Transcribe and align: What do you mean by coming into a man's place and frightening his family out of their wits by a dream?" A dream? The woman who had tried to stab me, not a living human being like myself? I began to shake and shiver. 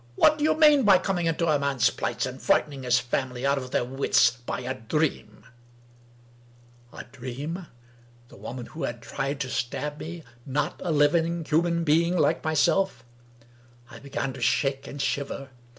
What 0.15 0.39
do 0.39 0.43
you 0.43 0.57
mean 0.59 0.81
by 0.81 0.97
coming 0.97 1.27
into 1.27 1.45
a 1.47 1.59
man's 1.59 1.91
place 1.91 2.25
and 2.25 2.41
frightening 2.41 2.81
his 2.81 2.97
family 2.97 3.45
out 3.45 3.59
of 3.59 3.69
their 3.69 3.85
wits 3.85 4.31
by 4.31 4.61
a 4.61 4.73
dream?" 4.73 5.45
A 6.91 7.03
dream? 7.03 7.67
The 8.29 8.35
woman 8.35 8.65
who 8.65 8.81
had 8.81 9.03
tried 9.03 9.39
to 9.41 9.49
stab 9.51 9.99
me, 9.99 10.23
not 10.43 10.81
a 10.83 10.91
living 10.91 11.45
human 11.45 11.83
being 11.83 12.17
like 12.17 12.43
myself? 12.43 13.05
I 13.91 13.99
began 13.99 14.33
to 14.33 14.41
shake 14.41 14.87
and 14.87 14.99
shiver. 14.99 15.49